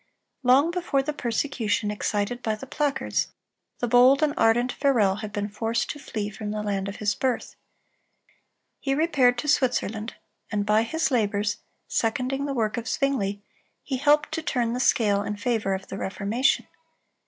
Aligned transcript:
Long 0.41 0.71
before 0.71 1.03
the 1.03 1.13
persecution 1.13 1.91
excited 1.91 2.41
by 2.41 2.55
the 2.55 2.65
placards, 2.65 3.27
the 3.77 3.87
bold 3.87 4.23
and 4.23 4.33
ardent 4.35 4.71
Farel 4.71 5.17
had 5.17 5.31
been 5.31 5.47
forced 5.47 5.91
to 5.91 5.99
flee 5.99 6.31
from 6.31 6.49
the 6.49 6.63
land 6.63 6.87
of 6.89 6.95
his 6.95 7.13
birth. 7.13 7.55
He 8.79 8.95
repaired 8.95 9.37
to 9.37 9.47
Switzerland, 9.47 10.15
and 10.51 10.65
by 10.65 10.81
his 10.81 11.11
labors, 11.11 11.57
seconding 11.87 12.47
the 12.47 12.55
work 12.55 12.77
of 12.77 12.87
Zwingle, 12.87 13.43
he 13.83 13.97
helped 13.97 14.31
to 14.31 14.41
turn 14.41 14.73
the 14.73 14.79
scale 14.79 15.21
in 15.21 15.35
favor 15.37 15.75
of 15.75 15.87
the 15.89 15.99
Reformation. 15.99 16.65